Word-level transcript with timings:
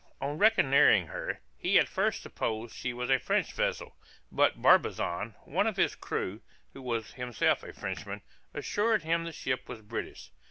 On 0.19 0.39
reconnoitring 0.39 1.05
her, 1.09 1.41
he 1.59 1.77
at 1.77 1.87
first 1.87 2.23
supposed 2.23 2.73
she 2.73 2.91
was 2.91 3.11
a 3.11 3.19
French 3.19 3.53
vessel; 3.53 3.95
but 4.31 4.59
Barbazan, 4.59 5.35
one 5.45 5.67
of 5.67 5.77
his 5.77 5.93
crew, 5.93 6.41
who 6.73 6.81
was 6.81 7.13
himself 7.13 7.61
a 7.61 7.71
Frenchman, 7.71 8.23
assured 8.51 9.03
him 9.03 9.25
the 9.25 9.31
ship 9.31 9.69
was 9.69 9.83
British. 9.83 10.31